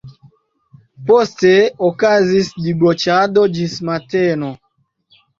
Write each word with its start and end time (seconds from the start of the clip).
Poste 1.09 1.51
okazis 1.87 2.49
diboĉado 2.67 3.43
ĝis 3.59 3.75
mateno. 3.91 4.51